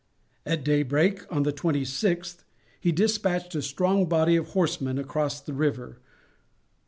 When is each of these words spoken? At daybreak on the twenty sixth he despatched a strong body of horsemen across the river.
At 0.47 0.65
daybreak 0.65 1.31
on 1.31 1.43
the 1.43 1.51
twenty 1.51 1.85
sixth 1.85 2.43
he 2.79 2.91
despatched 2.91 3.53
a 3.53 3.61
strong 3.61 4.07
body 4.09 4.35
of 4.35 4.53
horsemen 4.53 4.97
across 4.97 5.39
the 5.39 5.53
river. 5.53 5.99